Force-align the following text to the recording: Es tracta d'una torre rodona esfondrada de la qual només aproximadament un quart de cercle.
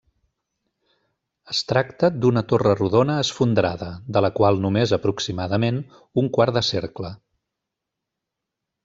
Es 1.53 1.59
tracta 1.71 2.09
d'una 2.23 2.43
torre 2.53 2.73
rodona 2.79 3.17
esfondrada 3.25 3.89
de 4.17 4.23
la 4.27 4.31
qual 4.39 4.57
només 4.67 4.95
aproximadament 4.99 5.79
un 6.23 6.33
quart 6.39 6.57
de 6.61 6.65
cercle. 6.71 7.13